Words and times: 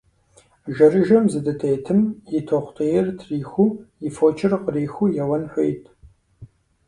Жэрыжэм 0.75 1.25
зыдытетым, 1.33 1.99
и 2.37 2.39
тохъутейр 2.47 3.05
трихыу, 3.19 3.69
и 4.05 4.07
фочыр 4.15 4.53
къырихыу 4.63 5.13
еуэн 5.21 5.43
хуейт. 5.51 5.83